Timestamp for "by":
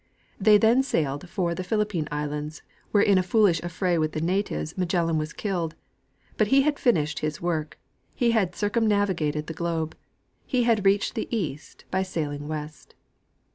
11.91-12.01